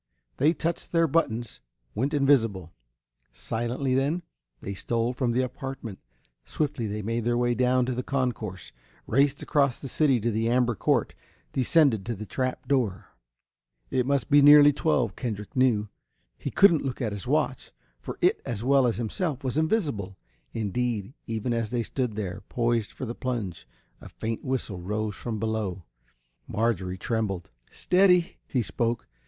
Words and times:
They 0.37 0.53
touched 0.53 0.91
their 0.91 1.05
buttons, 1.07 1.61
went 1.93 2.15
invisible. 2.15 2.73
Silently, 3.31 3.93
then, 3.93 4.23
they 4.59 4.73
stole 4.73 5.13
from 5.13 5.31
the 5.31 5.43
apartment. 5.43 5.99
Swiftly 6.43 6.87
they 6.87 7.03
made 7.03 7.23
their 7.23 7.37
way 7.37 7.53
down 7.53 7.85
to 7.85 7.93
the 7.93 8.01
concourse, 8.01 8.71
raced 9.05 9.43
across 9.43 9.77
the 9.79 9.87
city 9.87 10.19
to 10.19 10.31
the 10.31 10.49
amber 10.49 10.73
court, 10.73 11.13
descended 11.53 12.03
to 12.07 12.15
the 12.15 12.25
trap 12.25 12.67
door. 12.67 13.15
It 13.91 14.07
must 14.07 14.31
be 14.31 14.41
nearly 14.41 14.73
twelve, 14.73 15.15
Kendrick 15.15 15.55
knew. 15.55 15.87
He 16.35 16.49
couldn't 16.49 16.83
look 16.83 16.99
at 16.99 17.11
his 17.13 17.27
watch, 17.27 17.71
for 17.99 18.17
it 18.21 18.41
as 18.43 18.63
well 18.63 18.87
as 18.87 18.97
himself 18.97 19.43
was 19.43 19.55
invisible. 19.55 20.17
Indeed, 20.51 21.13
even 21.27 21.53
as 21.53 21.69
they 21.69 21.83
stood 21.83 22.15
there, 22.15 22.41
poised 22.49 22.91
for 22.91 23.05
the 23.05 23.13
plunge, 23.13 23.67
a 24.01 24.09
faint 24.09 24.43
whistle 24.43 24.81
rose 24.81 25.13
from 25.15 25.37
below. 25.37 25.85
Marjorie 26.47 26.97
trembled. 26.97 27.51
"Steady!" 27.69 28.37
he 28.47 28.63
spoke. 28.63 29.07